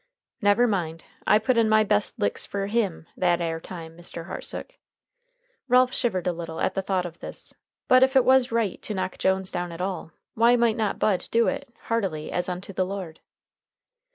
"Never 0.41 0.65
mind; 0.67 1.03
I 1.27 1.37
put 1.37 1.59
in 1.59 1.69
my 1.69 1.83
best 1.83 2.17
licks 2.17 2.43
fer 2.43 2.65
Him 2.65 3.05
that 3.15 3.39
air 3.39 3.59
time, 3.59 3.95
Mr. 3.95 4.25
Hartsook." 4.25 4.79
Ralph 5.67 5.93
shivered 5.93 6.25
a 6.25 6.33
little 6.33 6.59
at 6.59 6.73
thought 6.73 7.05
of 7.05 7.19
this, 7.19 7.53
but 7.87 8.01
if 8.01 8.15
it 8.15 8.25
was 8.25 8.51
right 8.51 8.81
to 8.81 8.95
knock 8.95 9.19
Jones 9.19 9.51
down 9.51 9.71
at 9.71 9.79
all, 9.79 10.11
why 10.33 10.55
might 10.55 10.75
not 10.75 10.97
Bud 10.97 11.27
do 11.29 11.47
it 11.47 11.69
"heartily 11.83 12.31
as 12.31 12.49
unto 12.49 12.73
the 12.73 12.83
Lord?" 12.83 13.19